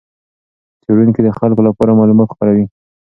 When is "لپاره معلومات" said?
1.67-2.27